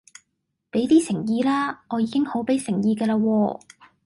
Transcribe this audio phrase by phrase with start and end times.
[0.71, 3.59] 俾啲誠意啦，我已經好俾誠意㗎啦喎